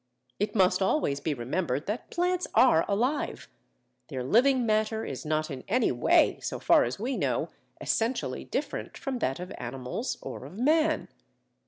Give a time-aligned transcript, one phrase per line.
[0.39, 3.47] It must always be remembered that plants are alive;
[4.07, 8.97] their living matter is not in any way (so far as we know) essentially different
[8.97, 11.07] from that of animals or of man.